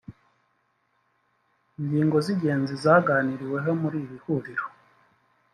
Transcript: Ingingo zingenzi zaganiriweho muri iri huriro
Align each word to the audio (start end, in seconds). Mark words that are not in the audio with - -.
Ingingo 1.79 2.17
zingenzi 2.25 2.73
zaganiriweho 2.83 3.69
muri 3.81 3.97
iri 4.05 4.17
huriro 4.23 4.65